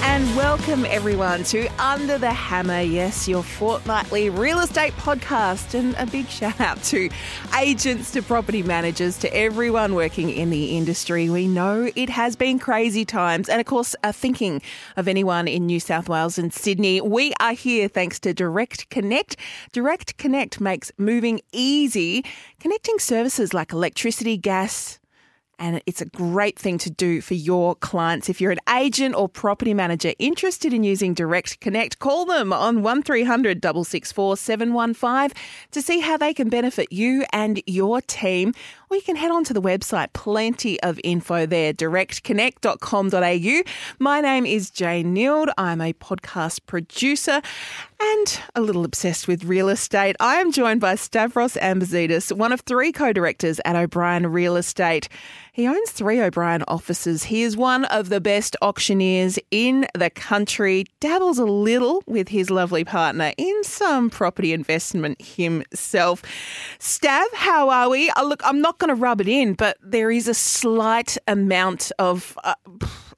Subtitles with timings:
[0.00, 2.80] And welcome everyone to Under the Hammer.
[2.80, 5.74] Yes, your fortnightly real estate podcast.
[5.74, 7.10] And a big shout out to
[7.58, 11.28] agents, to property managers, to everyone working in the industry.
[11.28, 13.48] We know it has been crazy times.
[13.48, 14.62] And of course, uh, thinking
[14.96, 19.36] of anyone in New South Wales and Sydney, we are here thanks to Direct Connect.
[19.72, 22.24] Direct Connect makes moving easy,
[22.60, 24.98] connecting services like electricity, gas,
[25.58, 28.28] and it's a great thing to do for your clients.
[28.28, 32.82] If you're an agent or property manager interested in using Direct Connect, call them on
[32.82, 35.36] 1300 664 715
[35.72, 38.54] to see how they can benefit you and your team.
[38.90, 43.62] Or you can head on to the website, plenty of info there, directconnect.com.au.
[43.98, 45.48] My name is Jane Neild.
[45.58, 47.42] I'm a podcast producer
[48.00, 50.16] and a little obsessed with real estate.
[50.20, 55.08] I am joined by Stavros Ambatzidis, one of three co directors at O'Brien Real Estate.
[55.58, 57.24] He owns three O'Brien offices.
[57.24, 62.48] He is one of the best auctioneers in the country, dabbles a little with his
[62.48, 66.22] lovely partner in some property investment himself.
[66.78, 68.08] Stav, how are we?
[68.10, 71.90] Uh, look, I'm not going to rub it in, but there is a slight amount
[71.98, 72.38] of.
[72.44, 72.54] Uh,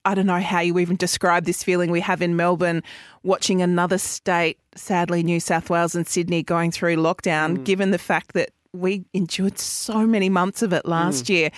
[0.07, 2.83] I don't know how you even describe this feeling we have in Melbourne
[3.23, 7.65] watching another state, sadly, New South Wales and Sydney, going through lockdown, mm.
[7.65, 11.31] given the fact that we endured so many months of it last mm.
[11.31, 11.51] year.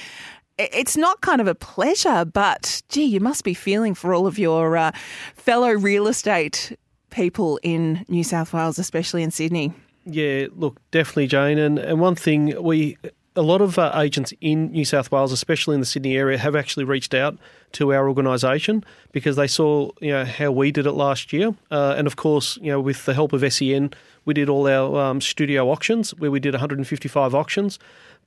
[0.73, 4.39] It's not kind of a pleasure, but gee, you must be feeling for all of
[4.39, 4.93] your uh,
[5.35, 6.77] fellow real estate
[7.11, 9.73] people in New South Wales, especially in Sydney.
[10.05, 11.59] Yeah, look, definitely, Jane.
[11.59, 12.97] And, and one thing we
[13.35, 16.55] a lot of uh, agents in New South Wales, especially in the Sydney area, have
[16.55, 17.39] actually reached out
[17.73, 21.95] to our organisation because they saw you know how we did it last year, uh,
[21.97, 23.93] and of course you know with the help of SEN,
[24.25, 27.79] we did all our um, studio auctions where we did 155 auctions.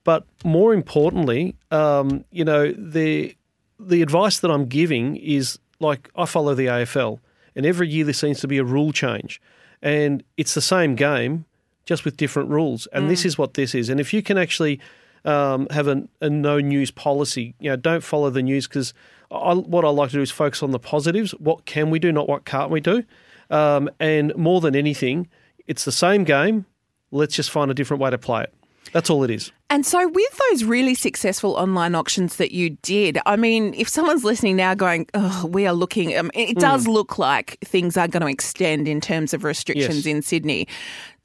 [0.06, 3.36] But more importantly, um, you know the
[3.80, 7.18] the advice that I'm giving is like I follow the AFL,
[7.56, 9.42] and every year there seems to be a rule change,
[9.82, 11.44] and it's the same game
[11.86, 12.86] just with different rules.
[12.92, 13.08] And mm.
[13.08, 13.88] this is what this is.
[13.88, 14.78] And if you can actually
[15.24, 18.94] um, have a, a, no news policy, you know, don't follow the news because
[19.28, 21.32] what I like to do is focus on the positives.
[21.32, 23.02] What can we do, not what can't we do?
[23.50, 25.28] Um, and more than anything,
[25.66, 26.64] it's the same game.
[27.10, 28.54] Let's just find a different way to play it.
[28.92, 29.50] That's all it is.
[29.68, 34.22] And so, with those really successful online auctions that you did, I mean, if someone's
[34.22, 36.92] listening now going, oh, we are looking, um, it does mm.
[36.92, 40.14] look like things are going to extend in terms of restrictions yes.
[40.14, 40.68] in Sydney.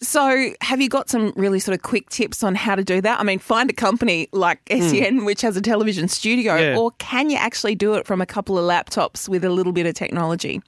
[0.03, 3.19] So, have you got some really sort of quick tips on how to do that?
[3.19, 5.25] I mean, find a company like SEN, mm.
[5.25, 6.75] which has a television studio, yeah.
[6.75, 9.85] or can you actually do it from a couple of laptops with a little bit
[9.85, 10.61] of technology?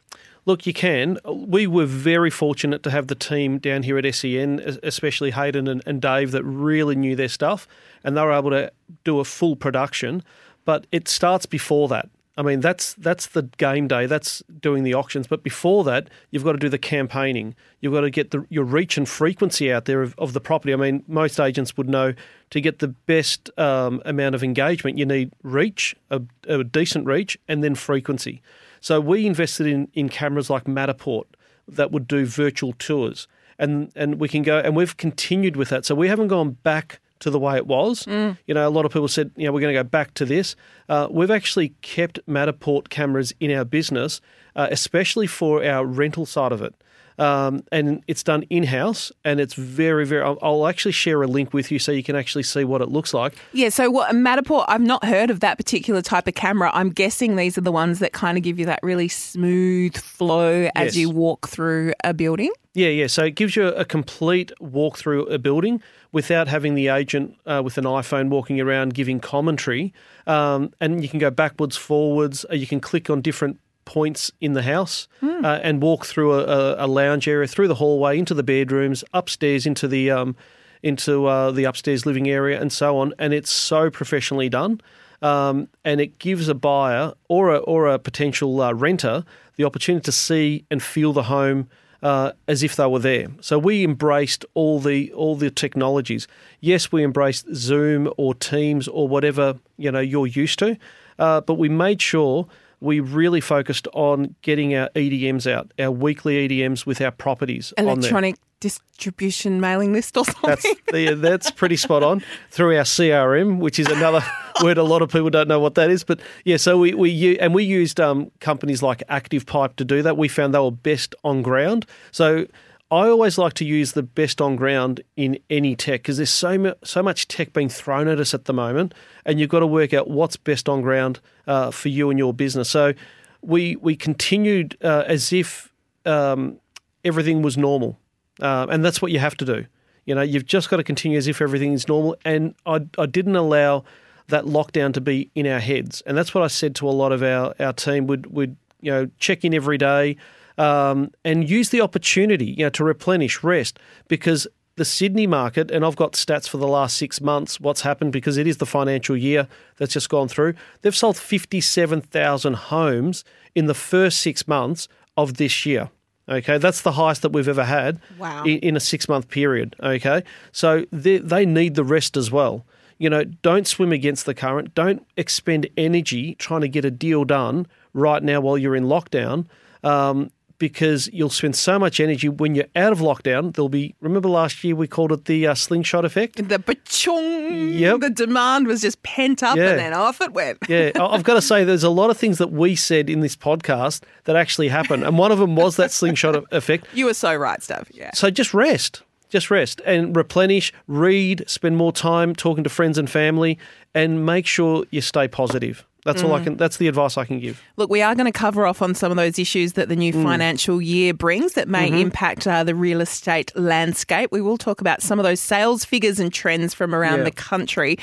[0.45, 1.17] Look, you can.
[1.25, 5.81] We were very fortunate to have the team down here at SEN, especially Hayden and,
[5.85, 7.67] and Dave, that really knew their stuff
[8.03, 8.72] and they were able to
[9.03, 10.22] do a full production.
[10.66, 12.09] But it starts before that.
[12.35, 14.07] I mean, that's that's the game day.
[14.07, 15.27] That's doing the auctions.
[15.27, 17.55] But before that, you've got to do the campaigning.
[17.79, 20.73] You've got to get the, your reach and frequency out there of, of the property.
[20.73, 22.16] I mean, most agents would know
[22.49, 27.38] to get the best um, amount of engagement, you need reach, a, a decent reach,
[27.47, 28.41] and then frequency.
[28.81, 31.25] So we invested in, in cameras like Matterport
[31.67, 33.27] that would do virtual tours.
[33.59, 35.85] And, and we can go, and we've continued with that.
[35.85, 38.06] So we haven't gone back to the way it was.
[38.06, 38.38] Mm.
[38.45, 40.25] You know, a lot of people said, you know, we're going to go back to
[40.25, 40.56] this.
[40.89, 44.22] Uh, we've actually kept Matterport cameras in our business,
[44.56, 46.75] uh, especially for our rental side of it.
[47.19, 50.24] Um, and it's done in house, and it's very, very.
[50.24, 52.90] I'll, I'll, actually share a link with you so you can actually see what it
[52.90, 53.35] looks like.
[53.51, 53.69] Yeah.
[53.69, 54.66] So, what Matterport?
[54.68, 56.72] I've not heard of that particular type of camera.
[56.73, 60.69] I'm guessing these are the ones that kind of give you that really smooth flow
[60.75, 60.96] as yes.
[60.96, 62.52] you walk through a building.
[62.73, 63.08] Yeah, yeah.
[63.08, 67.61] So it gives you a complete walk through a building without having the agent uh,
[67.64, 69.93] with an iPhone walking around giving commentary.
[70.26, 72.46] Um, and you can go backwards, forwards.
[72.49, 75.44] Uh, you can click on different points in the house mm.
[75.44, 79.66] uh, and walk through a, a, lounge area, through the hallway, into the bedrooms, upstairs
[79.66, 80.35] into the um,
[80.82, 83.14] into uh, the upstairs living area, and so on.
[83.18, 84.82] And it's so professionally done,
[85.22, 89.24] um, and it gives a buyer or a or a potential uh, renter
[89.56, 91.70] the opportunity to see and feel the home.
[92.02, 93.28] Uh, as if they were there.
[93.40, 96.28] So we embraced all the all the technologies.
[96.59, 100.78] Yes, we embraced Zoom or Teams or whatever you know you're used to,
[101.18, 102.46] uh, but we made sure
[102.84, 107.74] we really focused on getting our EDMs out, our weekly EDMs with our properties.
[107.78, 110.50] Electronic distribution mailing list or something.
[110.50, 112.22] That's the, that's pretty spot on
[112.52, 114.22] through our CRM, which is another
[114.64, 116.03] word a lot of people don't know what that is.
[116.03, 120.02] But yeah, so we we and we used um, companies like Active Pipe to do
[120.02, 120.18] that.
[120.18, 121.85] We found they were best on ground.
[122.12, 122.47] So
[122.93, 126.59] I always like to use the best on ground in any tech because there's so
[126.59, 128.93] mu- so much tech being thrown at us at the moment,
[129.25, 132.35] and you've got to work out what's best on ground uh, for you and your
[132.35, 132.69] business.
[132.69, 132.93] So
[133.41, 135.73] we we continued uh, as if
[136.05, 136.59] um,
[137.03, 137.97] everything was normal,
[138.41, 139.66] um, and that's what you have to do.
[140.05, 142.16] You know, you've just got to continue as if everything is normal.
[142.23, 143.85] And I, I didn't allow
[144.28, 147.11] that lockdown to be in our heads, and that's what I said to a lot
[147.11, 148.05] of our our team.
[148.05, 150.16] Would would you know check in every day
[150.58, 155.85] um, and use the opportunity, you know, to replenish, rest, because the Sydney market, and
[155.85, 159.16] I've got stats for the last six months, what's happened because it is the financial
[159.16, 159.47] year
[159.78, 160.55] that's just gone through.
[160.82, 163.23] They've sold 57,000 homes
[163.55, 165.90] in the first six months of this year.
[166.29, 168.44] Okay, that's the highest that we've ever had Wow.
[168.46, 169.76] in, in a six month period.
[169.84, 172.66] Okay, so they, they need the rest as well.
[172.97, 174.73] You know, don't swim against the current.
[174.73, 179.47] Don't expend energy trying to get a deal done right now while you're in lockdown.
[179.84, 180.32] Um,
[180.67, 183.53] because you'll spend so much energy when you're out of lockdown.
[183.53, 186.37] There'll be, remember last year we called it the uh, slingshot effect?
[186.47, 187.99] the ba-chung, Yep.
[187.99, 189.71] the demand was just pent up Yeah.
[189.71, 190.59] and then off it went.
[190.69, 193.35] Yeah, I've got to say, there's a lot of things that we said in this
[193.35, 195.03] podcast that actually happened.
[195.03, 196.87] And one of them was that slingshot effect.
[196.93, 197.87] You were so right, Stav.
[197.91, 198.11] Yeah.
[198.13, 199.01] So just rest.
[199.29, 203.57] Just rest and replenish, read, spend more time talking to friends and family,
[203.93, 205.85] and make sure you stay positive.
[206.05, 206.44] That's all I mm.
[206.44, 206.58] can.
[206.58, 207.61] That's the advice I can give.
[207.78, 210.14] Look, we are going to cover off on some of those issues that the new
[210.14, 210.23] mm.
[210.23, 212.00] financial year brings that may mm-hmm.
[212.00, 214.32] impact uh, the real estate landscape.
[214.32, 217.26] We will talk about some of those sales figures and trends from around Yeah.
[217.26, 217.97] the country,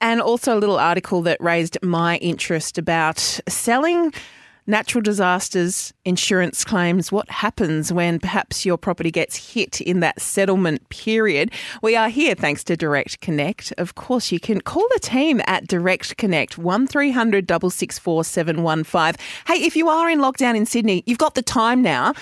[0.00, 3.18] and also a little article that raised my interest about
[3.48, 4.12] selling.
[4.64, 10.88] Natural disasters, insurance claims, what happens when perhaps your property gets hit in that settlement
[10.88, 11.50] period?
[11.82, 13.72] We are here thanks to Direct Connect.
[13.76, 19.26] Of course, you can call the team at Direct Connect 1300 664 715.
[19.48, 22.14] Hey, if you are in lockdown in Sydney, you've got the time now.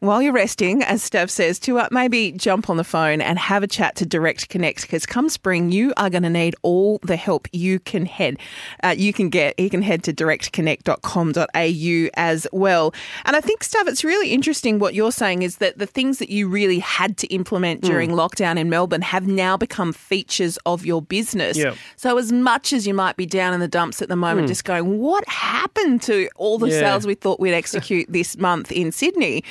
[0.00, 3.62] While you're resting, as Stav says, to uh, maybe jump on the phone and have
[3.62, 7.16] a chat to Direct Connect because come spring, you are going to need all the
[7.16, 8.36] help you can head,
[8.84, 9.58] uh, you can get.
[9.58, 12.94] You can head to directconnect.com.au as well.
[13.24, 16.30] And I think, Stav, it's really interesting what you're saying is that the things that
[16.30, 21.02] you really had to implement during lockdown in Melbourne have now become features of your
[21.02, 21.56] business.
[21.56, 21.74] Yeah.
[21.96, 24.64] So as much as you might be down in the dumps at the moment, just
[24.64, 26.80] going, what happened to all the Yeah.
[26.80, 29.42] sales we thought we'd execute this month in Sydney?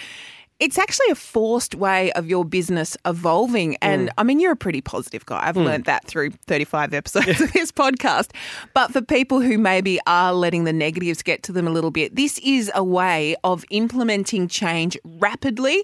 [0.59, 3.75] It's actually a forced way of your business evolving.
[3.81, 4.13] And mm.
[4.17, 5.41] I mean, you're a pretty positive guy.
[5.43, 5.65] I've mm.
[5.65, 8.31] learned that through 35 episodes of this podcast.
[8.73, 12.15] But for people who maybe are letting the negatives get to them a little bit,
[12.15, 15.83] this is a way of implementing change rapidly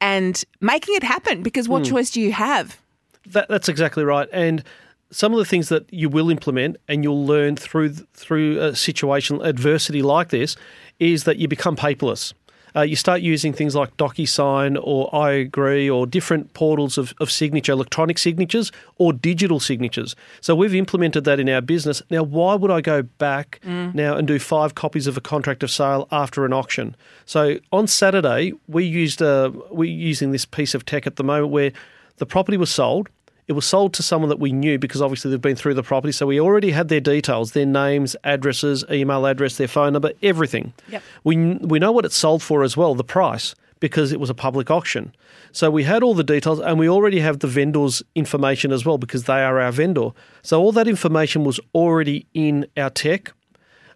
[0.00, 1.90] and making it happen because what mm.
[1.90, 2.80] choice do you have?
[3.26, 4.28] That, that's exactly right.
[4.32, 4.64] And
[5.12, 9.40] some of the things that you will implement and you'll learn through through a situation
[9.42, 10.56] adversity like this
[10.98, 12.32] is that you become paperless.
[12.74, 17.30] Uh, you start using things like DocuSign or I Agree or different portals of, of
[17.30, 20.16] signature, electronic signatures or digital signatures.
[20.40, 22.02] So we've implemented that in our business.
[22.10, 25.70] Now, why would I go back now and do five copies of a contract of
[25.70, 26.96] sale after an auction?
[27.26, 31.52] So on Saturday, we used uh, we're using this piece of tech at the moment
[31.52, 31.72] where
[32.16, 33.08] the property was sold.
[33.48, 36.12] It was sold to someone that we knew because obviously they've been through the property.
[36.12, 40.72] So we already had their details, their names, addresses, email address, their phone number, everything.
[40.88, 41.02] Yep.
[41.24, 44.34] We, we know what it sold for as well, the price, because it was a
[44.34, 45.12] public auction.
[45.50, 48.96] So we had all the details and we already have the vendor's information as well
[48.96, 50.10] because they are our vendor.
[50.42, 53.32] So all that information was already in our tech.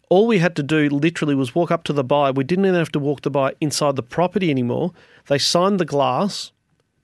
[0.08, 2.32] All we had to do literally was walk up to the buyer.
[2.32, 4.92] We didn't even have to walk the buyer inside the property anymore.
[5.28, 6.52] They signed the glass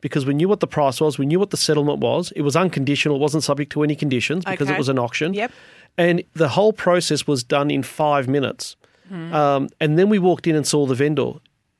[0.02, 2.30] because we knew what the price was, we knew what the settlement was.
[2.37, 4.75] It was unconditional, it wasn't subject to any conditions because Okay.
[4.75, 5.32] it was an auction.
[5.32, 5.50] Yep.
[5.97, 8.76] And the whole process was done in five minutes.
[9.11, 11.32] Um, and then we walked in and saw the vendor.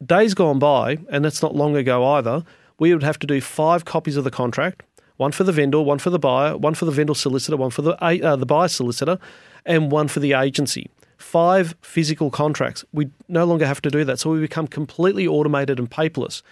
[0.05, 2.45] Days gone by, and that's not long ago either,
[2.79, 4.83] we would have to do five copies of the contract
[5.19, 7.83] one for the vendor, one for the buyer, one for the vendor solicitor, one for
[7.83, 9.19] the, uh, the buyer solicitor,
[9.65, 10.91] and one for the agency.
[11.17, 12.85] Five physical contracts.
[12.93, 14.19] We no longer have to do that.
[14.19, 16.43] So we become completely automated and paperless.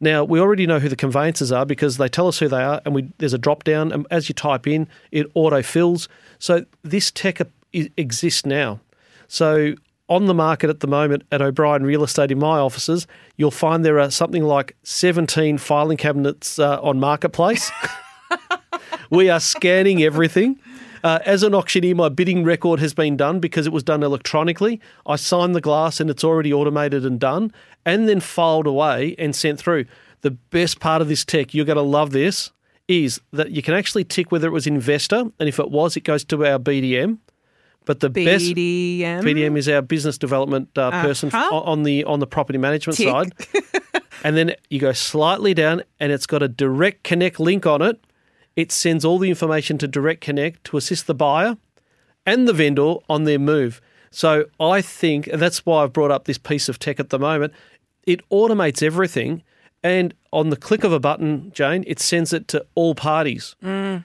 [0.00, 2.80] Now, we already know who the conveyancers are because they tell us who they are,
[2.84, 6.08] and we, there's a drop down, and as you type in, it auto fills.
[6.38, 7.40] So this tech
[7.72, 8.80] exists now.
[9.28, 9.74] So
[10.08, 13.84] on the market at the moment at O'Brien Real Estate in my offices, you'll find
[13.84, 17.70] there are something like 17 filing cabinets uh, on Marketplace.
[19.10, 20.58] we are scanning everything.
[21.06, 24.80] Uh, as an auctioneer, my bidding record has been done because it was done electronically.
[25.06, 27.52] I signed the glass and it's already automated and done,
[27.84, 29.84] and then filed away and sent through.
[30.22, 32.50] The best part of this tech, you're going to love this,
[32.88, 36.00] is that you can actually tick whether it was investor, and if it was, it
[36.02, 37.18] goes to our BDM.
[37.84, 39.22] But the best BDM.
[39.22, 41.56] BDM is our business development uh, person Uh-huh.
[41.56, 43.08] f- on the on the property management Tick.
[43.08, 43.32] side.
[44.24, 48.00] and then you go slightly down, and it's got a direct connect link on it.
[48.56, 51.56] It sends all the information to Direct Connect to assist the buyer
[52.24, 53.80] and the vendor on their move.
[54.10, 57.18] So I think, and that's why I've brought up this piece of tech at the
[57.18, 57.52] moment.
[58.04, 59.42] It automates everything,
[59.82, 63.54] and on the click of a button, Jane, it sends it to all parties.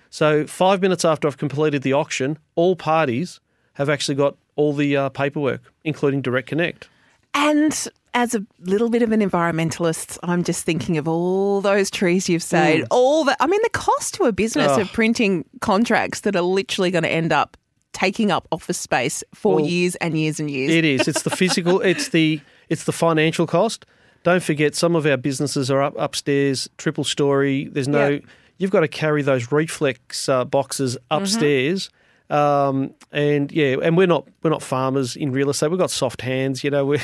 [0.10, 3.40] So five minutes after I've completed the auction, all parties
[3.76, 6.90] have actually got all the uh, paperwork, including Direct Connect.
[7.34, 12.28] And as a little bit of an environmentalist, I'm just thinking of all those trees
[12.28, 13.38] you've saved, all that.
[13.40, 14.78] I mean, the cost to a business Mm.
[14.78, 14.82] Oh.
[14.82, 17.56] of printing contracts that are literally going to end up
[17.94, 20.72] taking up office space for Well, years and years and years.
[20.72, 21.08] It is.
[21.08, 21.80] It's the physical.
[21.92, 23.86] it's the it's the financial cost.
[24.24, 27.66] Don't forget, some of our businesses are up upstairs, triple story.
[27.72, 28.10] There's no.
[28.10, 28.24] Yep.
[28.58, 31.90] You've got to carry those reflex uh, boxes upstairs.
[32.30, 35.70] Um, and yeah, and we're not we're not farmers in real estate.
[35.70, 36.86] We've got soft hands, you know.
[36.86, 37.02] We're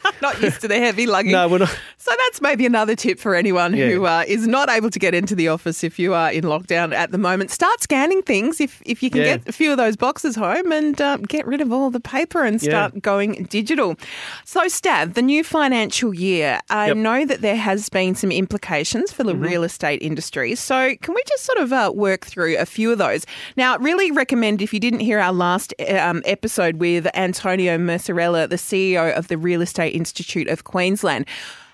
[0.22, 1.32] not used to the heavy luggage.
[1.32, 1.76] no, we're not.
[1.98, 5.34] So that's maybe another tip for anyone who uh, is not able to get into
[5.34, 7.50] the office if you are in lockdown at the moment.
[7.50, 9.36] Start scanning things if, if you can Yeah.
[9.36, 12.42] get a few of those boxes home and uh, get rid of all the paper
[12.44, 12.70] and Yeah.
[12.88, 13.96] start going digital.
[14.44, 16.94] So, Stav, the new financial year, I Yep.
[16.96, 17.02] Mm-hmm.
[17.02, 20.54] know that there has been some implications for the real estate industry.
[20.56, 23.24] So, can we just sort of uh, work through a few of those?
[23.56, 28.56] Now, really recommend if you didn't hear our last um, episode with Antonia Mercorella, the
[28.56, 31.26] CEO of the Real Estate Institute of Queensland.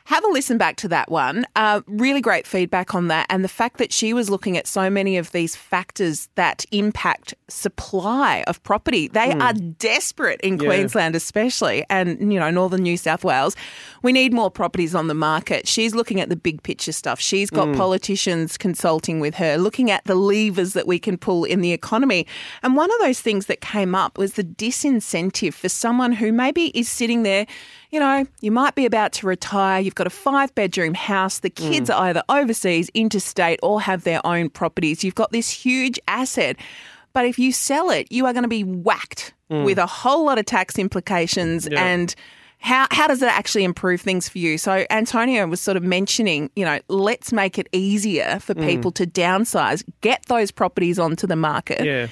[0.05, 1.45] Have a listen back to that one.
[1.55, 3.27] Uh, really great feedback on that.
[3.29, 7.35] And the fact that she was looking at so many of these factors that impact
[7.49, 9.09] supply of property.
[9.09, 10.65] They are desperate in Yeah.
[10.65, 13.55] Queensland, especially, and, you know, northern New South Wales.
[14.03, 15.69] We need more properties on the market.
[15.69, 17.21] She's looking at the big picture stuff.
[17.21, 21.61] She's got politicians consulting with her, looking at the levers that we can pull in
[21.61, 22.27] the economy.
[22.63, 26.69] And one of those things that came up was the disincentive for someone who maybe
[26.69, 27.47] is sitting there
[27.91, 31.51] you know, you might be about to retire, you've got a five bedroom house, the
[31.51, 31.95] kids mm.
[31.95, 35.03] are either overseas, interstate, or have their own properties.
[35.03, 36.57] You've got this huge asset.
[37.15, 39.65] But if you sell it, you are going to be whacked mm.
[39.65, 41.83] with a whole lot of tax implications Yeah.
[41.83, 42.15] and
[42.61, 44.59] how, how does it actually improve things for you?
[44.59, 48.67] So Antonia was sort of mentioning, you know, let's make it easier for mm.
[48.67, 51.85] people to downsize, get those properties onto the market.
[51.85, 52.09] Yeah.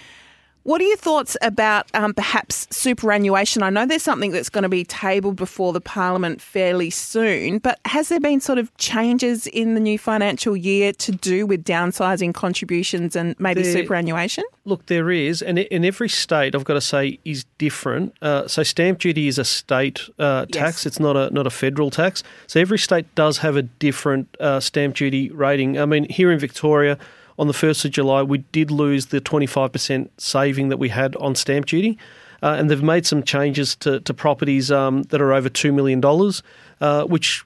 [0.66, 3.62] What are your thoughts about um, perhaps superannuation?
[3.62, 7.78] I know there's something that's going to be tabled before the Parliament fairly soon, but
[7.84, 12.34] has there been sort of changes in the new financial year to do with downsizing
[12.34, 14.42] contributions and maybe There- superannuation?
[14.64, 18.16] Look, there is, and in every state, I've got to say, is different.
[18.20, 20.86] Uh, so, stamp duty is a state uh, tax; Yes.
[20.86, 22.24] it's not a not a federal tax.
[22.48, 25.78] So, every state does have a different uh, stamp duty rating.
[25.78, 26.98] I mean, here in Victoria,
[27.38, 30.88] on the first of July, we did lose the twenty five percent saving that we
[30.88, 31.98] had on stamp duty,
[32.42, 36.00] uh, and they've made some changes to to properties um, that are over two million
[36.00, 36.42] dollars,
[36.80, 37.44] uh, which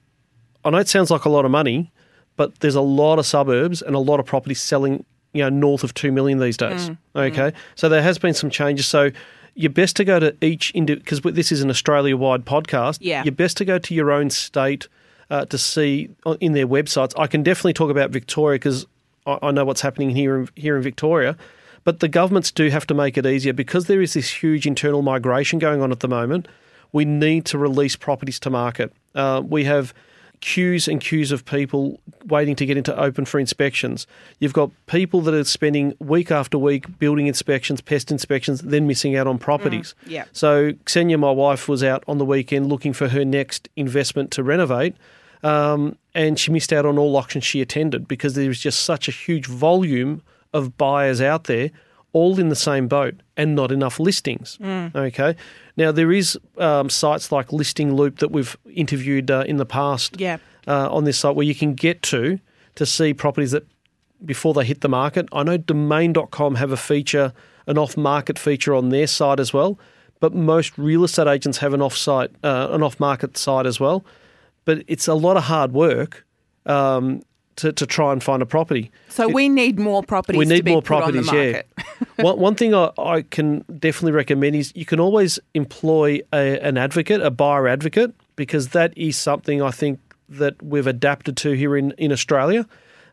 [0.64, 1.90] I know it sounds like a lot of money,
[2.36, 5.84] but there's a lot of suburbs and a lot of properties selling, you know, north
[5.84, 6.90] of two million these days.
[7.16, 8.86] Okay, so there has been some changes.
[8.86, 9.10] So
[9.54, 12.98] you're best to go to each because this is an Australia-wide podcast.
[13.00, 13.24] Yeah.
[13.24, 14.88] you're best to go to your own state
[15.28, 17.12] uh, to see in their websites.
[17.18, 18.86] I can definitely talk about Victoria because
[19.26, 21.36] I, I know what's happening here in, here in Victoria.
[21.82, 25.02] But the governments do have to make it easier because there is this huge internal
[25.02, 26.46] migration going on at the moment.
[26.92, 28.92] We need to release properties to market.
[29.14, 29.94] Uh, we have
[30.40, 34.06] queues and queues of people waiting to get into open for inspections.
[34.38, 39.16] You've got people that are spending week after week building inspections, pest inspections, then missing
[39.16, 39.94] out on properties.
[40.06, 40.24] yeah.
[40.32, 44.42] So Xenia, my wife, was out on the weekend looking for her next investment to
[44.42, 44.96] renovate.
[45.42, 49.08] Um, and she missed out on all auctions she attended because there was just such
[49.08, 51.70] a huge volume of buyers out there,
[52.12, 54.58] all in the same boat, and not enough listings.
[54.60, 55.36] Okay,
[55.76, 60.20] now there is um, sites like Listing Loop that we've interviewed uh, in the past
[60.20, 60.38] Yeah.
[60.66, 62.38] uh, on this site where you can get to
[62.74, 63.66] to see properties that
[64.24, 65.26] before they hit the market.
[65.32, 67.32] I know Domain.com have a feature,
[67.66, 69.78] an off-market feature on their site as well,
[70.18, 74.04] but most real estate agents have an off-site, uh, an off-market site as well.
[74.64, 76.26] But it's a lot of hard work
[76.66, 77.22] um,
[77.56, 78.90] to, to try and find a property.
[79.08, 82.04] So we need more properties We to need be more put on the properties, yeah.
[82.24, 86.78] one, one thing I, I can definitely recommend is you can always employ a, an
[86.78, 90.00] advocate, a buyer advocate, because that is something I think
[90.30, 92.66] that we've adapted to here in, in Australia.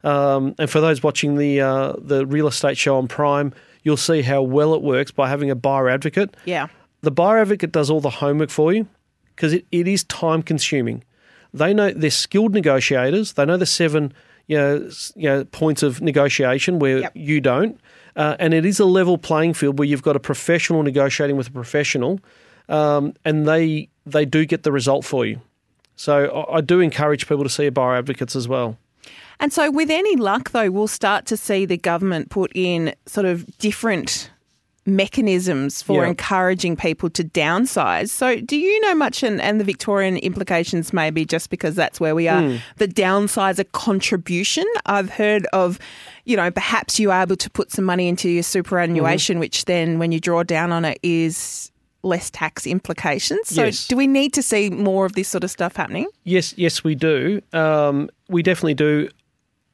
[0.04, 4.22] Um, and for those watching the uh, the real estate show on Prime, you'll see
[4.22, 6.38] how well it works by having a buyer advocate.
[6.46, 6.68] Yeah.
[7.02, 8.88] The buyer advocate does all the homework for you
[9.36, 11.04] because it, it is time consuming.
[11.58, 13.34] They know they're skilled negotiators.
[13.34, 14.14] They know the seven
[14.48, 17.12] you know, you know points of negotiation where Yep.
[17.16, 17.80] you don't,
[18.16, 21.50] uh, and it is a level playing field where you've got a professional negotiating with
[21.50, 22.20] a professional,
[22.70, 25.42] um, and they they do get the result for you.
[25.96, 28.78] So I, I do encourage people to see buyer advocates as well.
[29.40, 33.26] And so, with any luck, though, we'll start to see the government put in sort
[33.26, 34.32] of different
[34.88, 36.10] mechanisms for Yeah.
[36.10, 38.10] encouraging people to downsize.
[38.10, 42.16] So, do you know much, and, and the Victorian implications, maybe just because that's where
[42.16, 42.56] we are, Hmm.
[42.78, 44.66] the downsizer contribution?
[44.86, 45.78] I've heard of,
[46.26, 49.40] you know, perhaps you are able to put some money into your superannuation, Mm-hmm.
[49.42, 51.72] which then, when you draw down on it, is
[52.04, 53.42] less tax implications.
[53.50, 53.88] So, Yes.
[53.88, 56.08] do we need to see more of this sort of stuff happening?
[56.24, 57.42] Yes, yes, we do.
[57.54, 59.10] Um, we definitely do.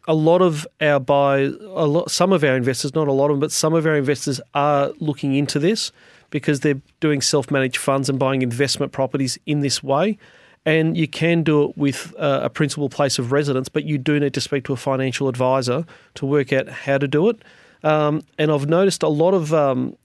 [0.08, 3.36] A lot of our buy, a lot, some of our investors, not a lot of
[3.36, 5.92] them, but some of our investors are looking into this
[6.30, 10.18] because they're doing self-managed funds and buying investment properties in this way.
[10.66, 14.20] And you can do it with uh, a principal place of residence, but you do
[14.20, 17.42] need to speak to a financial advisor to work out how to do it.
[17.84, 19.96] Um, and I've noticed a lot of um,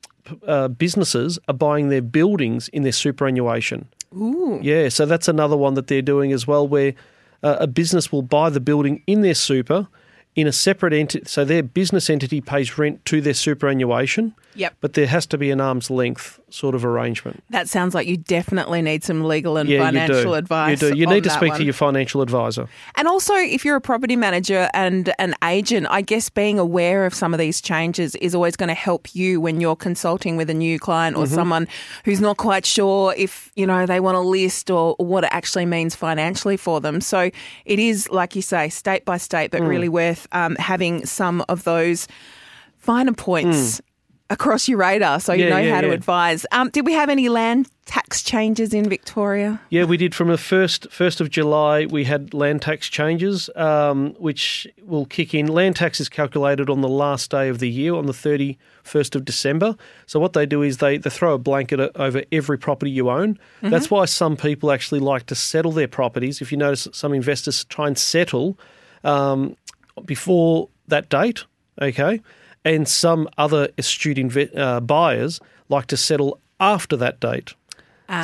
[0.46, 3.88] uh, businesses are buying their buildings in their superannuation.
[4.14, 4.58] Ooh.
[4.62, 6.94] Yeah, so that's another one that they're doing as well, where
[7.42, 9.88] uh, a business will buy the building in their super
[10.34, 11.24] in a separate entity.
[11.26, 14.74] So their business entity pays rent to their superannuation, Yep.
[14.80, 17.42] but there has to be an arm's length sort of arrangement.
[17.50, 20.34] That sounds like you definitely need some legal and yeah, financial you do.
[20.34, 20.80] advice.
[20.82, 20.98] You do.
[20.98, 21.58] You need to speak one.
[21.58, 22.68] to your financial advisor.
[22.96, 27.14] And also, if you're a property manager and an agent, I guess being aware of
[27.14, 30.54] some of these changes is always going to help you when you're consulting with a
[30.54, 31.24] new client Mm-hmm.
[31.24, 31.68] or someone
[32.04, 35.66] who's not quite sure if, you know, they want to list or, what it actually
[35.66, 37.00] means financially for them.
[37.00, 37.30] So
[37.64, 39.50] it is, like you say, state by state, Mm.
[39.52, 42.08] but really worth um, having some of those
[42.78, 43.80] finer points
[44.30, 45.48] across your radar so you Mm.
[45.48, 45.92] Yeah, know yeah, how to yeah.
[45.94, 46.44] advise.
[46.52, 49.58] Um, did we have any land tax changes in Victoria?
[49.70, 51.86] Yeah, we did from the first first of July.
[51.86, 55.46] We had land tax changes, um, which will kick in.
[55.46, 59.16] Land tax is calculated on the last day of the year, on the thirty first
[59.16, 59.74] of December.
[60.04, 63.38] So what they do is they they throw a blanket over every property you own.
[63.62, 66.42] That's why some people actually like to settle their properties.
[66.42, 68.58] If you notice, some investors try and settle
[69.04, 69.56] um,
[70.06, 71.44] before that date.
[71.80, 72.20] Okay,
[72.64, 77.54] and some other astute inve- uh, buyers like to settle after that date.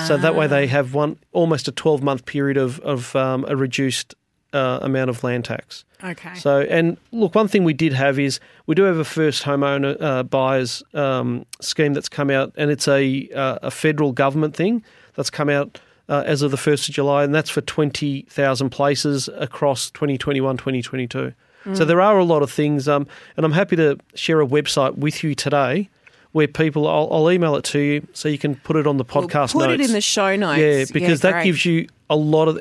[0.06, 3.54] So that way they have one almost a 12 month period of, of um, a
[3.54, 4.14] reduced
[4.54, 5.84] uh, amount of land tax.
[6.02, 6.34] Okay.
[6.37, 10.00] So, and look, one thing we did have is we do have a first homeowner
[10.00, 14.82] uh, buyers um, scheme that's come out, and it's a, uh, a federal government thing
[15.16, 19.28] that's come out uh, as of the 1st of July, and that's for 20,000 places
[19.37, 21.32] across 2021 2022.
[21.72, 23.07] So there are a lot of things, um,
[23.38, 25.88] and I'm happy to share a website with you today
[26.33, 29.05] where people, I'll, I'll email it to you so you can put it on the
[29.05, 29.81] We'll podcast put notes.
[29.83, 30.61] it in the show notes.
[30.61, 32.59] Yeah, because that gives you a lot of.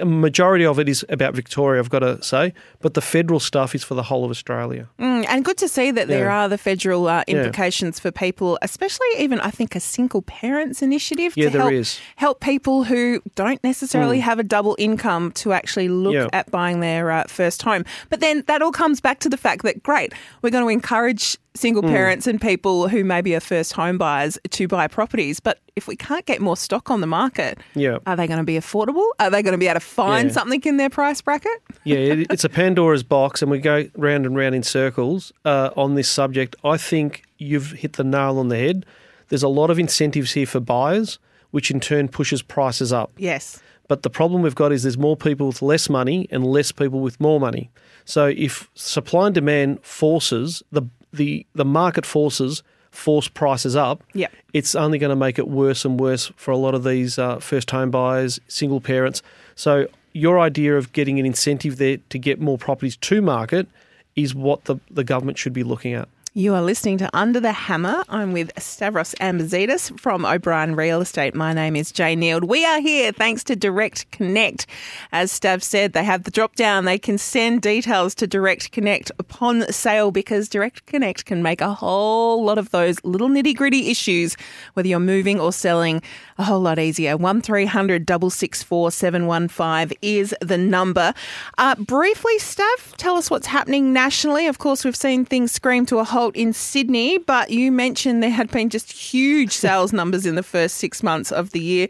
[0.00, 3.74] A majority of it is about Victoria, I've got to say, but the federal stuff
[3.74, 4.88] is for the whole of Australia.
[4.98, 6.44] Mm, and good to see that there Yeah.
[6.44, 7.36] are the federal uh, Yeah.
[7.36, 11.72] implications for people, especially even I think a single parents initiative Yeah, to there help
[11.74, 12.00] is.
[12.16, 16.28] help people who don't necessarily have a double income to actually look Yeah.
[16.32, 17.84] at buying their uh, first home.
[18.08, 21.36] But then that all comes back to the fact that great, we're going to encourage
[21.56, 21.88] single Hmm.
[21.88, 25.38] parents and people who maybe are first home buyers to buy properties.
[25.38, 27.98] But if we can't get more stock on the market, Yeah.
[28.06, 29.06] are they going to be affordable?
[29.20, 30.34] Are they going to be able to find Yeah.
[30.34, 31.52] something in their price bracket?
[31.84, 35.70] Yeah, it, it's a Pandora's box, and we go round and round in circles uh,
[35.76, 36.56] on this subject.
[36.64, 38.84] I think you've hit the nail on the head.
[39.28, 41.18] There's a lot of incentives here for buyers,
[41.52, 43.12] which in turn pushes prices up.
[43.16, 43.60] Yes.
[43.86, 47.00] But the problem we've got is there's more people with less money and less people
[47.00, 47.70] with more money.
[48.04, 50.82] So if supply and demand forces the
[51.16, 54.32] the the market forces force prices up, Yep.
[54.52, 57.40] it's only going to make it worse and worse for a lot of these uh,
[57.40, 59.20] first home buyers, single parents.
[59.56, 63.66] So your idea of getting an incentive there to get more properties to market
[64.14, 66.08] is what the, the government should be looking at.
[66.36, 68.02] You are listening to Under the Hammer.
[68.08, 71.32] I'm with Stavros Ambatzidis from O'Brien Real Estate.
[71.32, 72.48] My name is Jane Neild.
[72.48, 74.66] We are here thanks to Direct Connect.
[75.12, 76.86] As Stav said, they have the drop down.
[76.86, 81.72] They can send details to Direct Connect upon sale because Direct Connect can make a
[81.72, 84.36] whole lot of those little nitty gritty issues,
[84.72, 86.02] whether you're moving or selling,
[86.36, 87.16] a whole lot easier.
[87.16, 91.14] 1300 664 715 is the number.
[91.58, 94.48] Uh, briefly, Stav, tell us what's happening nationally.
[94.48, 98.50] Of course, we've seen things scream to a in Sydney, but you mentioned there had
[98.50, 101.88] been just huge sales numbers in the first six months of the year.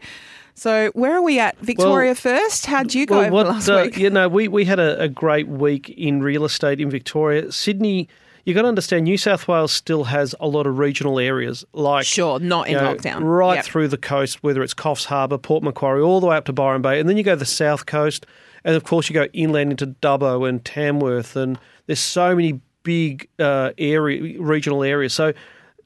[0.57, 1.57] So where are we at?
[1.59, 2.65] Victoria Well- first.
[2.65, 3.97] How'd you go Well, what, last uh, week?
[3.97, 7.51] You know, we, we had a, a great week in real estate in Victoria.
[7.51, 8.07] Sydney,
[8.45, 12.05] you got to understand, New South Wales still has a lot of regional areas like
[12.05, 13.19] Sure, not in know, lockdown.
[13.23, 13.65] right Yep.
[13.65, 16.81] through the coast, whether it's Coffs Harbour, Port Macquarie, all the way up to Byron
[16.81, 18.25] Bay, and then you go to the south coast,
[18.63, 23.27] and of course you go inland into Dubbo and Tamworth, and there's so many big
[23.39, 25.09] uh, area regional area.
[25.09, 25.33] So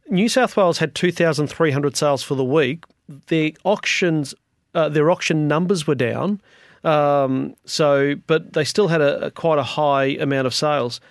[0.10, 2.84] New South Wales had 2,300 sales for the week.
[3.28, 4.36] Their auctions,
[4.76, 6.42] uh, their auction numbers were down.
[6.84, 11.02] Um, so, but they still had a, a quite a high amount of sales.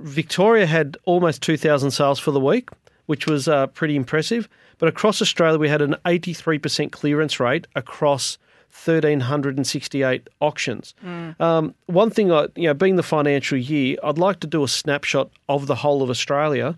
[0.00, 2.70] Victoria had almost 2,000 sales for the week,
[3.06, 4.48] which was uh, pretty impressive.
[4.78, 8.38] But across Australia, we had an 83% clearance rate across
[8.72, 10.94] 1,368 auctions.
[11.38, 14.68] Um, one thing, I, you know, being the financial year, I'd like to do a
[14.68, 16.76] snapshot of the whole of Australia.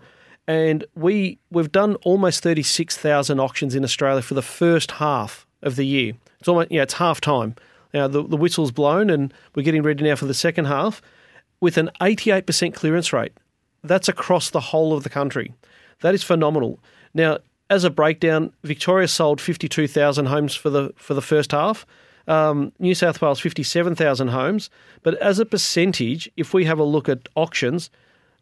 [0.49, 5.87] And we, we've done almost 36,000 auctions in Australia for the first half of the
[5.87, 6.15] year.
[6.41, 7.55] It's almost, yeah, it's half time.
[7.95, 11.01] Now, the, the whistle's blown and we're getting ready now for the second half
[11.61, 13.33] with an 88% clearance rate.
[13.85, 15.55] That's across the whole of the country.
[16.01, 16.81] That is phenomenal.
[17.15, 17.39] Now,
[17.75, 21.85] as a breakdown, Victoria sold 52,000 homes for the for the first half.
[22.27, 24.71] Um, New South Wales 57,000 homes.
[25.03, 27.91] But as a percentage, if we have a look at auctions,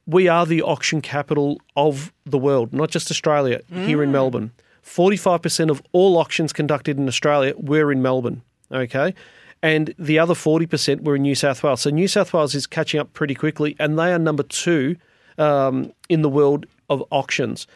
[0.06, 4.52] we are the auction capital of the world, not just Australia, here in Melbourne.
[4.84, 9.14] 45% of all auctions conducted in Australia were in Melbourne, okay?
[9.62, 11.80] And the other 40% were in New South Wales.
[11.80, 14.96] So New South Wales is catching up pretty quickly, and they are number two
[15.38, 17.66] um, in the world of auctions.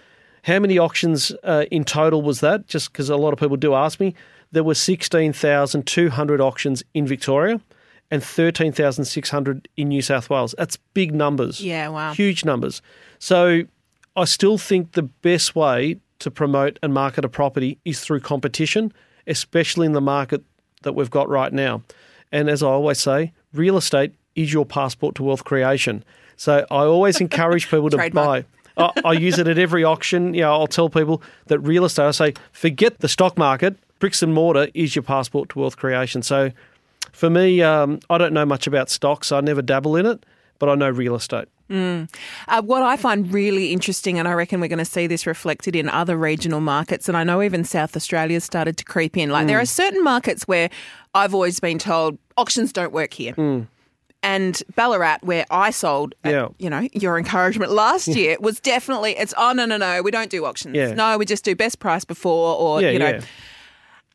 [0.47, 2.69] How many auctions uh, in total was that?
[2.69, 4.15] Just because a lot of people do ask me.
[4.53, 7.61] There were 16,200 auctions in Victoria
[8.13, 10.55] and 13,600 in New South Wales.
[10.57, 11.61] That's big numbers.
[11.61, 12.15] Yeah, wow.
[12.15, 12.81] Huge numbers.
[13.19, 13.63] So
[14.15, 18.93] I still think the best way to promote and market a property is through competition,
[19.27, 20.45] especially in the market
[20.83, 21.83] that we've got right now.
[22.31, 26.05] And as I always say, real estate is your passport to wealth creation.
[26.37, 28.45] So I always encourage people to buy.
[28.77, 30.35] I, I use it at every auction.
[30.35, 32.07] You know, I'll tell people that real estate.
[32.07, 33.77] I say, forget the stock market.
[33.99, 36.23] Bricks and mortar is your passport to wealth creation.
[36.23, 36.51] So,
[37.12, 39.33] for me, um, I don't know much about stocks.
[39.33, 40.27] I never dabble in it,
[40.59, 41.49] but I know real estate.
[41.69, 45.75] Uh, what I find really interesting, and I reckon we're going to see this reflected
[45.75, 49.31] in other regional markets, and I know even South Australia's started to creep in.
[49.31, 49.49] Like Mm.
[49.49, 50.69] there are certain markets where
[51.15, 53.33] I've always been told auctions don't work here.
[54.35, 56.35] And Ballarat, where I sold, at, Mm.
[56.35, 56.49] Yeah.
[56.65, 60.31] you know, your encouragement last year was definitely it's oh no no no we don't
[60.31, 60.93] do auctions Yeah.
[60.95, 63.21] no we just do best price before or Yeah, you know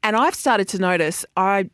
[0.03, 1.69] and I've started to notice, I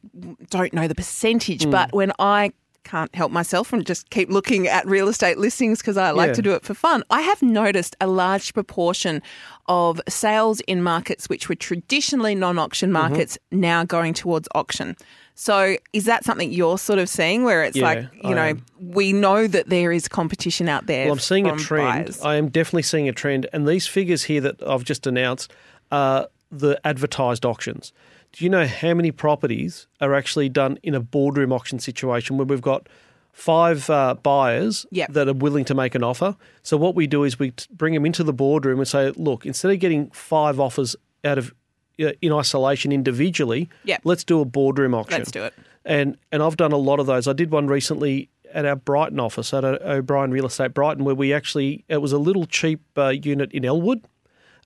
[0.50, 1.72] don't know the percentage, Hmm.
[1.72, 2.52] but when I
[2.88, 6.34] can't help myself and just keep looking at real estate listings because I like Yeah.
[6.34, 9.22] to do it for fun, I have noticed a large proportion
[9.68, 12.60] of sales in markets which were traditionally non Mm-hmm.
[12.66, 14.96] auction markets now going towards auction.
[15.36, 18.42] So is that something you're sort of seeing where it's Yeah, like, you I know,
[18.44, 18.66] am.
[18.80, 21.06] we know that there is competition out there?
[21.06, 22.06] Well, I'm seeing a trend.
[22.06, 22.22] buyers.
[22.22, 23.46] I am definitely seeing a trend.
[23.54, 25.52] And these figures here that I've just announced
[25.92, 27.94] are the advertised auctions.
[28.34, 32.46] Do you know how many properties are actually done in a boardroom auction situation where
[32.46, 32.88] we've got
[33.32, 35.14] five uh, buyers Yep.
[35.14, 36.36] that are willing to make an offer?
[36.64, 39.46] So, what we do is we t- bring them into the boardroom and say, look,
[39.46, 41.54] instead of getting five offers out of
[42.00, 44.02] uh, in isolation individually, Yep.
[44.04, 45.20] let's do a boardroom auction.
[45.20, 45.54] Let's do it.
[45.86, 47.28] And and I've done a lot of those.
[47.28, 51.34] I did one recently at our Brighton office at O'Brien Real Estate Brighton, where we
[51.34, 54.04] actually it was a little cheap uh, unit in Elwood,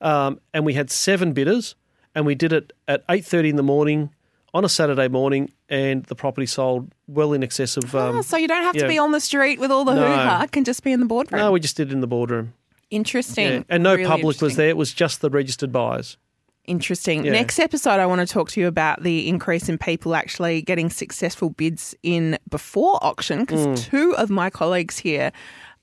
[0.00, 1.74] um, and we had seven bidders,
[2.14, 4.10] and we did it at eight thirty in the morning
[4.54, 7.94] on a Saturday morning, and the property sold well in excess of.
[7.94, 8.82] Um, Oh, so you don't have yeah.
[8.82, 10.06] to be on the street with all the No.
[10.06, 11.40] hoo ha, can just be in the boardroom.
[11.40, 12.52] no, we just did it in the boardroom.
[12.90, 13.46] Interesting.
[13.52, 13.62] Yeah.
[13.70, 14.68] And no Really public was there.
[14.68, 16.18] It was just the registered buyers.
[16.66, 17.24] Interesting.
[17.24, 17.32] Yeah.
[17.32, 20.90] Next episode, I want to talk to you about the increase in people actually getting
[20.90, 23.76] successful bids in before auction because Mm.
[23.90, 25.32] two of my colleagues here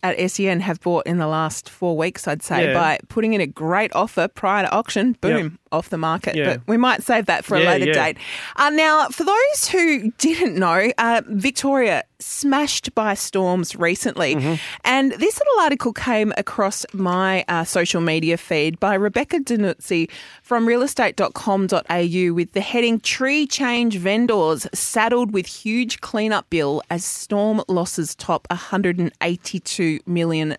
[0.03, 2.73] at SEN have bought in the last four weeks, I'd say, Yeah.
[2.73, 6.35] by putting in a great offer prior to auction, boom, off the market.
[6.35, 6.57] Yeah.
[6.57, 7.93] But we might save that for a Yeah, later yeah.
[7.93, 8.17] date.
[8.55, 14.35] Uh, now, for those who didn't know, uh, Victoria smashed by storms recently.
[14.35, 14.55] Mm-hmm.
[14.83, 20.09] And this little article came across my uh, social media feed by Rebecca Danuzzi
[20.43, 27.61] from realestate.com.au with the heading Tree Change Vendors Saddled with Huge Cleanup Bill as Storm
[27.67, 30.57] Losses Top $182 million.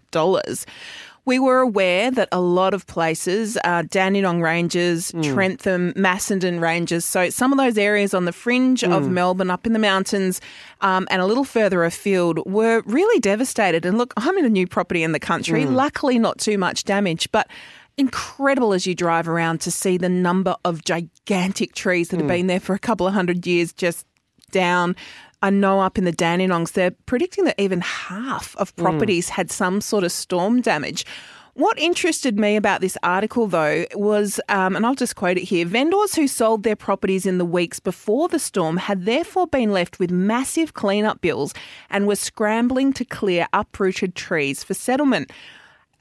[1.26, 7.30] We were aware that a lot of places, uh, Dandenong Ranges, Trentham, Macedon Ranges, so
[7.30, 10.40] some of those areas on the fringe of Melbourne, up in the mountains,
[10.80, 13.85] um, and a little further afield, were really devastated.
[13.85, 17.30] And look, I'm in a new property in the country, luckily not too much damage,
[17.33, 17.48] but
[17.96, 22.46] incredible as you drive around to see the number of gigantic trees that have been
[22.46, 24.06] there for a couple of hundred years just
[24.52, 24.96] down.
[25.42, 29.81] I know up in the Dandenongs, they're predicting that even half of properties had some
[29.81, 31.07] sort of storm damage.
[31.55, 35.66] What interested me about this article, though, was, um, and I'll just quote it here
[35.66, 39.98] vendors who sold their properties in the weeks before the storm had therefore been left
[39.98, 41.53] with massive cleanup bills
[41.90, 45.33] and were scrambling to clear uprooted trees for settlement.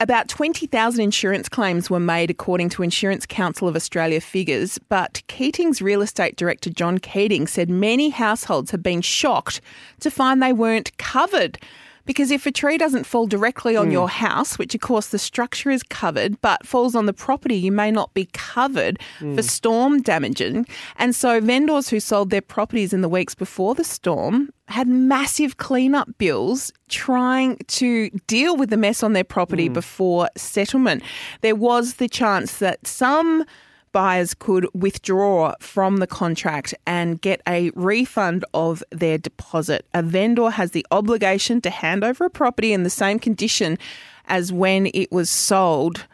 [0.02, 5.82] About 20,000 insurance claims were made according to Insurance Council of Australia figures, but Keating's
[5.82, 9.60] real estate director John Keating said many households have been shocked
[10.00, 11.58] to find they weren't covered.
[12.06, 13.92] Because if a tree doesn't fall directly on hmm.
[13.92, 17.72] your house, which of course the structure is covered, but falls on the property, you
[17.72, 19.34] may not be covered hmm.
[19.34, 20.66] for storm damaging.
[20.96, 25.56] And so vendors who sold their properties in the weeks before the storm had massive
[25.56, 29.74] cleanup bills trying to deal with the mess on their property hmm.
[29.74, 31.02] before settlement.
[31.40, 33.44] There was the chance that some
[33.92, 39.86] buyers could withdraw from the contract and get a refund of their deposit.
[39.94, 43.78] A vendor has the obligation to hand over a property in the same condition
[44.26, 46.06] as when it was sold.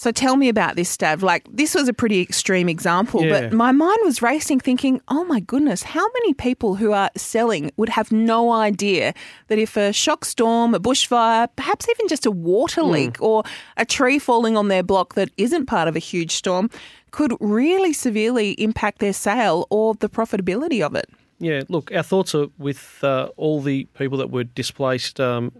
[0.00, 1.20] So tell me about this, Stav.
[1.20, 3.42] Like, this was a pretty extreme example, Yeah.
[3.42, 7.70] but my mind was racing thinking, oh my goodness, how many people who are selling
[7.76, 9.12] would have no idea
[9.48, 12.92] that if a shock storm, a bushfire, perhaps even just a water hmm.
[12.92, 13.42] leak or
[13.76, 16.70] a tree falling on their block that isn't part of a huge storm
[17.10, 21.08] could really severely impact their sale or the profitability of it?
[21.38, 25.52] Yeah, look, our thoughts are with uh, all the people that were displaced um,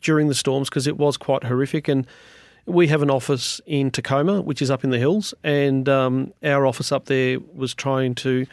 [0.00, 1.86] during the storms because it was quite horrific.
[1.86, 2.06] And
[2.66, 6.66] we have an office in Tecoma, which is up in the hills, and um, our
[6.66, 8.46] office up there was trying to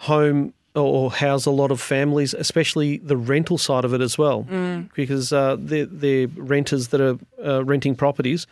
[0.00, 4.42] home or house a lot of families, especially the rental side of it as well,
[4.94, 8.46] because uh, they're, they're renters that are uh, renting properties.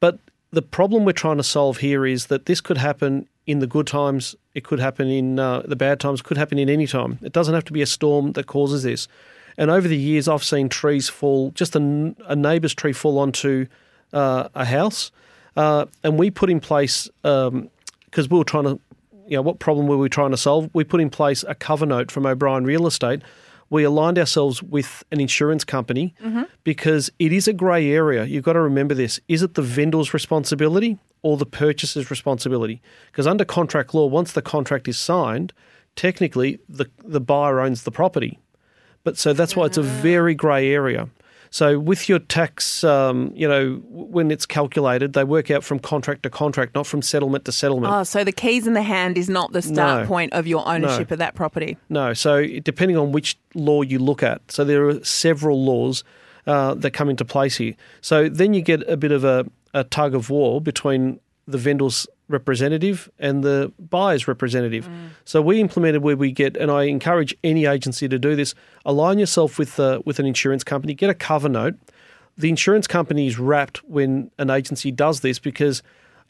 [0.00, 0.18] But
[0.52, 3.86] the problem we're trying to solve here is that this could happen in the good
[3.86, 7.18] times, it could happen in uh, the bad times, could happen in any time.
[7.22, 9.08] It doesn't have to be a storm that causes this.
[9.56, 11.80] And over the years, I've seen trees fall, just a
[12.36, 13.66] neighbour's tree fall onto
[14.12, 15.10] uh, a house.
[15.56, 18.80] Uh, and we put in place, because we were trying to,
[19.26, 20.70] you know, what problem were we trying to solve?
[20.72, 23.22] We put in place a cover note from O'Brien Real Estate.
[23.72, 26.42] We aligned ourselves with an insurance company mm-hmm.
[26.62, 28.24] because it is a grey area.
[28.26, 29.18] You've got to remember this.
[29.28, 32.82] Is it the vendor's responsibility or the purchaser's responsibility?
[33.10, 35.54] Because under contract law, once the contract is signed,
[35.96, 38.38] technically the, the buyer owns the property.
[39.04, 40.00] But so that's why it's a ah.
[40.02, 41.08] very grey area.
[41.52, 46.22] So with your tax, um, you know, when it's calculated, they work out from contract
[46.22, 47.92] to contract, not from settlement to settlement.
[47.92, 50.06] Oh, so the keys in the hand is not the start No.
[50.08, 51.76] point of your ownership of that property.
[51.90, 52.14] No.
[52.14, 56.04] So depending on which law you look at, so there are several laws
[56.46, 57.74] uh, that come into place here.
[58.00, 62.06] So then you get a bit of a, a tug of war between the vendor's
[62.32, 64.88] representative and the buyer's representative.
[65.24, 69.18] So we implemented where we get, and I encourage any agency to do this: align
[69.18, 71.74] yourself with uh, with an insurance company, get a cover note.
[72.36, 75.82] The insurance company is wrapped when an agency does this because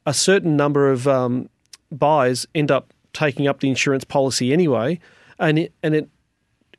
[0.05, 1.49] a certain number of um,
[1.91, 4.99] buyers end up taking up the insurance policy anyway,
[5.39, 6.09] and it and it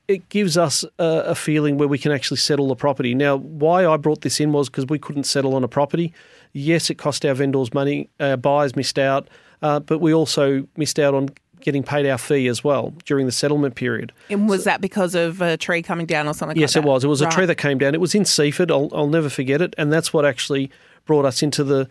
[0.07, 3.15] it gives us a, a feeling where we can actually settle the property.
[3.15, 6.13] Now, why I brought this in was because we couldn't settle on a property.
[6.54, 8.10] Yes, it cost our vendors money.
[8.20, 9.28] Our buyers missed out,
[9.62, 11.30] uh, but we also missed out on
[11.62, 14.12] getting paid our fee as well during the settlement period.
[14.30, 17.04] And was that because of a tree coming down or something Yes, like it was.
[17.04, 17.94] It was a tree that came down.
[17.96, 18.70] It was in Seaford.
[18.70, 20.70] I'll, I'll never forget it, and that's what actually
[21.06, 21.89] brought us into the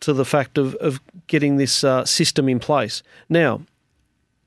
[0.00, 3.02] to the fact of of getting this uh, system in place.
[3.28, 3.62] Now,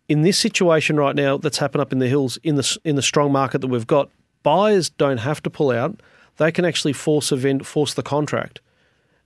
[0.07, 3.01] in this situation right now that's happened up in the hills in the in the
[3.01, 4.09] strong market that we've got,
[4.43, 6.01] buyers don't have to pull out.
[6.37, 8.61] They can actually force a vend- force the contract.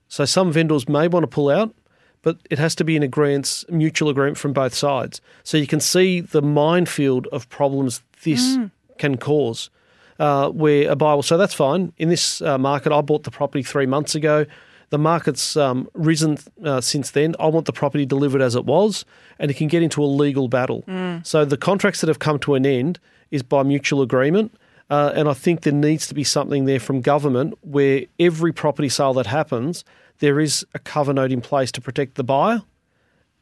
[0.08, 1.74] So some vendors may want to pull out,
[2.22, 5.20] but it has to be an agreement, mutual agreement from both sides.
[5.42, 8.58] So you can see the minefield of problems this
[8.98, 9.70] can cause.
[10.18, 11.92] Uh, where a buyer will say, that's fine.
[11.98, 14.46] In this uh, market, I bought the property three months ago.
[14.90, 17.34] The market's um, risen uh, since then.
[17.40, 19.04] I want the property delivered as it was,
[19.40, 20.84] and it can get into a legal battle.
[21.24, 23.00] So the contracts that have come to an end
[23.32, 24.54] is by mutual agreement.
[24.90, 28.88] Uh, and I think there needs to be something there from government where every property
[28.88, 29.84] sale that happens,
[30.18, 32.62] there is a cover note in place to protect the buyer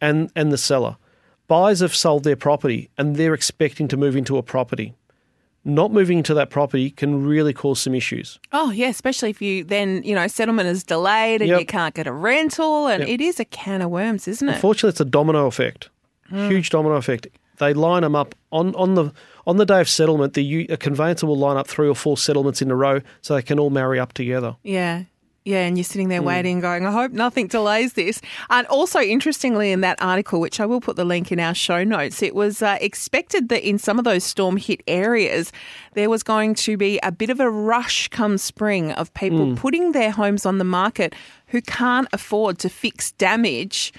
[0.01, 0.97] and, and the seller.
[1.49, 4.95] Buyers have sold their property and they're expecting to move into a property.
[5.65, 8.39] Not moving into that property can really cause some issues.
[8.53, 11.61] Oh, yeah, especially if you then, you know, settlement is delayed and Yep.
[11.61, 12.87] you can't get a rental.
[12.89, 13.09] And Yep.
[13.09, 14.55] it is a can of worms, isn't it?
[14.55, 15.89] Unfortunately, it's a domino effect,
[16.31, 17.29] huge domino effect.
[17.63, 19.13] They line them up on, on the
[19.47, 20.35] on the day of settlement.
[20.35, 23.43] The a conveyancer will line up three or four settlements in a row so they
[23.43, 24.57] can all marry up together.
[24.65, 25.05] Yeah.
[25.45, 28.21] Yeah, and you're sitting there waiting, going, I hope nothing delays this.
[28.49, 31.83] And also, interestingly, in that article, which I will put the link in our show
[31.83, 35.51] notes, it was uh, expected that in some of those storm hit areas,
[35.95, 39.91] there was going to be a bit of a rush come spring of people putting
[39.91, 41.13] their homes on the market
[41.49, 43.93] who can't afford to fix damage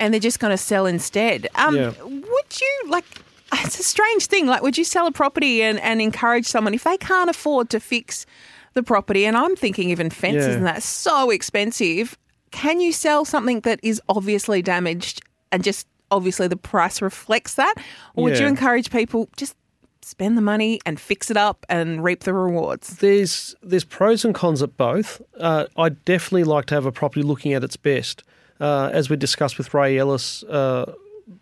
[0.00, 1.46] and they're just going to sell instead.
[1.54, 1.92] Um, Yeah.
[2.02, 3.04] Would you, like,
[3.52, 4.46] it's a strange thing.
[4.46, 7.78] Like, would you sell a property and, and encourage someone if they can't afford to
[7.80, 8.26] fix
[8.74, 9.24] the property?
[9.26, 10.54] And I'm thinking even fences Yeah.
[10.54, 12.16] and that's so expensive.
[12.50, 17.74] Can you sell something that is obviously damaged and just obviously the price reflects that?
[18.16, 19.54] Or would you encourage people just
[20.02, 22.96] spend the money and fix it up and reap the rewards?
[22.96, 25.22] there's there's pros and cons at both.
[25.38, 28.24] Uh, I definitely like to have a property looking at its best,
[28.60, 30.92] uh, as we discussed with Ray Ellis uh,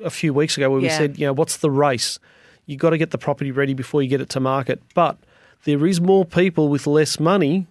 [0.05, 2.19] a few weeks ago, where we said, you know, what's the race?
[2.67, 4.83] You've got to get the property ready before you get it to market.
[4.95, 5.17] But
[5.65, 7.67] there is more people with less money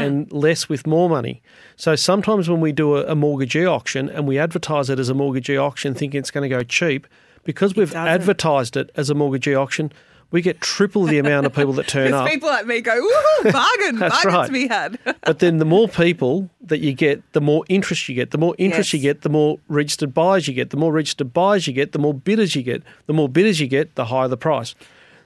[0.00, 1.42] and less with more money.
[1.74, 5.14] So sometimes when we do a, a mortgagee auction and we advertise it as a
[5.14, 7.06] mortgagee auction, thinking it's going to go cheap,
[7.42, 9.92] because we've advertised it as a mortgagee auction,
[10.30, 12.28] we get triple the amount of people that turn up.
[12.28, 14.46] people like me go, woohoo, bargain, bargains right.
[14.46, 14.98] to be had.
[15.22, 18.30] But then the more people that you get, the more interest you get.
[18.30, 20.70] The more interest you get, the more registered buyers you get.
[20.70, 22.82] The more registered buyers you get, the more bidders you get.
[23.06, 24.74] The more bidders you get, the higher the price.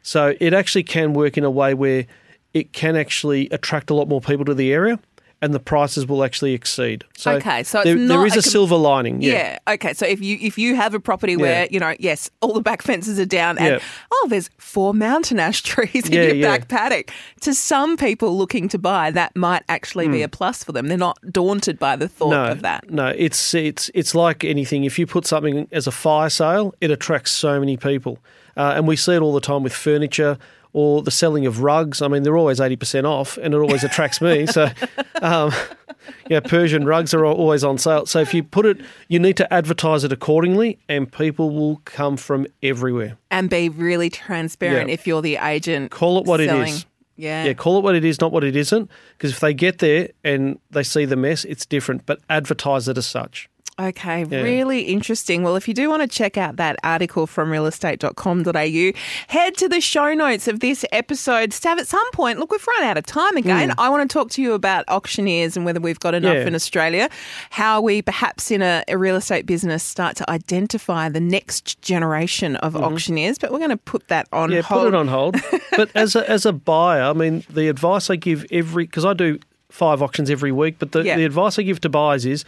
[0.02, 2.06] So it actually can work in a way where
[2.54, 4.98] it can actually attract a lot more people to the area
[5.42, 7.04] and the prices will actually exceed.
[7.16, 9.22] So, Okay, so it's there, not there is a a, com- silver lining.
[9.22, 9.32] Yeah.
[9.66, 9.74] Yeah.
[9.74, 9.94] Okay.
[9.94, 11.68] So if you if you have a property where Yeah.
[11.70, 13.80] you know yes all the back fences are down and Yeah.
[14.12, 18.78] oh there's four mountain ash trees in your back paddock to some people looking to
[18.78, 20.88] buy that might actually be a plus for them.
[20.88, 22.90] They're not daunted by the thought no, of that.
[22.90, 24.84] No, it's it's it's like anything.
[24.84, 28.18] If you put something as a fire sale, it attracts so many people,
[28.56, 30.38] uh, and we see it all the time with furniture
[30.72, 32.00] or the selling of rugs.
[32.02, 34.46] I mean, they're always eighty percent off, and it always attracts me.
[34.52, 34.68] So,
[35.22, 35.52] um,
[36.28, 38.06] yeah, Persian rugs are always on sale.
[38.06, 38.78] So if you put it,
[39.08, 43.16] you need to advertise it accordingly, and people will come from everywhere.
[43.30, 44.94] And be really transparent Yeah.
[44.94, 45.90] if you're the agent.
[45.90, 46.68] Call it what it selling.
[46.68, 46.86] is.
[47.16, 47.44] Yeah.
[47.44, 48.90] Yeah, call it what it is, not what it isn't.
[49.16, 52.06] Because if they get there and they see the mess, it's different.
[52.06, 53.48] But advertise it as such.
[53.78, 55.42] Okay, really interesting.
[55.42, 59.80] Well, if you do want to check out that article from realestate.com.au, head to the
[59.80, 61.50] show notes of this episode.
[61.50, 63.70] Stav, at some point, look, we've run out of time again.
[63.70, 63.74] Mm.
[63.78, 66.46] I want to talk to you about auctioneers and whether we've got enough Yeah.
[66.46, 67.08] in Australia,
[67.50, 72.56] how we perhaps in a, a real estate business start to identify the next generation
[72.56, 72.82] of mm.
[72.82, 74.82] auctioneers, but we're going to put that on Yeah, hold.
[74.82, 75.36] put it on hold.
[75.76, 79.14] but as a, as a buyer, I mean, the advice I give every because I
[79.14, 79.38] do
[79.70, 81.16] five auctions every week, but the, Yeah.
[81.16, 82.44] the advice I give to buyers is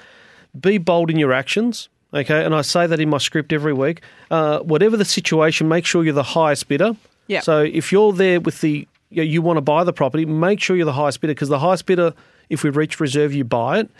[0.60, 1.88] be bold in your actions.
[2.14, 4.02] Okay, and I say that in my script every week.
[4.30, 6.94] Uh, whatever the situation, make sure you're the highest bidder.
[7.26, 7.40] Yeah.
[7.40, 10.60] So if you're there with the you, know, you want to buy the property, make
[10.60, 12.12] sure you're the highest bidder because the highest bidder,
[12.50, 13.90] if we reach reserve, you buy it.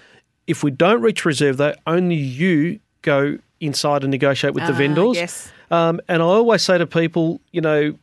[0.47, 4.77] If we don't reach reserve, though, only you go inside and negotiate with the Ah,
[4.77, 5.17] vendors.
[5.17, 5.53] yes.
[5.71, 7.95] Um, and I always say to people, you know,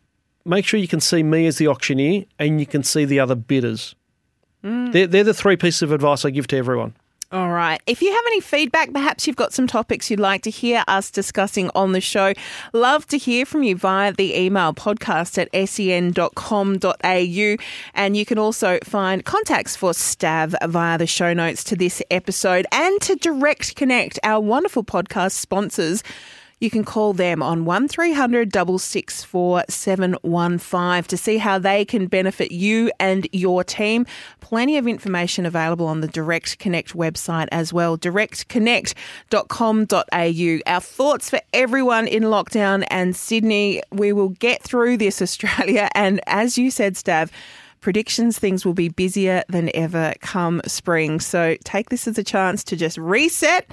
[0.46, 3.36] make sure you can see me as the auctioneer and you can see the other
[3.36, 3.94] bidders.
[4.64, 4.92] Mm.
[4.92, 6.96] They're, they're the three pieces of advice I give to everyone.
[7.32, 7.80] All right.
[7.86, 11.12] If you have any feedback, perhaps you've got some topics you'd like to hear us
[11.12, 12.34] discussing on the show,
[12.74, 17.56] love to hear from you via the email podcast at sen.com.au.
[17.94, 22.66] And you can also find contacts for Stav via the show notes to this episode
[22.72, 26.02] and to Direct Connect, our wonderful podcast sponsors.
[26.60, 32.92] You can call them on 1300 664 715 to see how they can benefit you
[33.00, 34.06] and your team.
[34.42, 40.74] Plenty of information available on the Direct Connect website as well, directconnect.com.au.
[40.74, 43.82] Our thoughts for everyone in lockdown and Sydney.
[43.92, 45.88] We will get through this, Australia.
[45.96, 47.30] And as you said, Stav,
[47.80, 51.22] predictions things will be busier than ever come spring.
[51.22, 53.72] So take this as a chance to just reset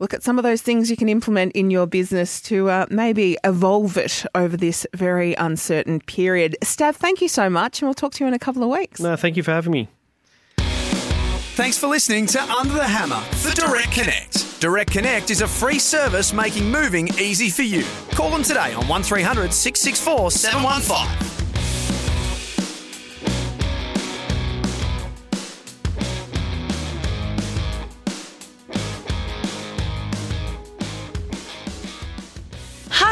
[0.00, 3.36] look at some of those things you can implement in your business to uh, maybe
[3.44, 6.56] evolve it over this very uncertain period.
[6.62, 8.98] Stav, thank you so much, and we'll talk to you in a couple of weeks.
[8.98, 9.88] No, thank you for having me.
[11.54, 14.60] Thanks for listening to Under the Hammer for Direct Connect.
[14.60, 17.84] Direct Connect is a free service making moving easy for you.
[18.12, 21.39] Call them today on 1300 664 715.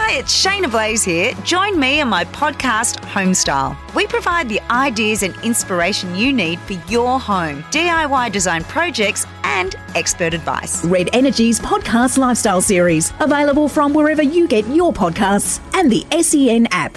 [0.09, 1.35] Hi, it's Shaynna Blaze here.
[1.45, 3.77] Join me on my podcast, Homestyle.
[3.95, 9.75] We provide the ideas and inspiration you need for your home, DIY design projects, and
[9.95, 10.83] expert advice.
[10.83, 16.69] Red Energy's podcast lifestyle series, available from wherever you get your podcasts and the SEN
[16.71, 16.97] app.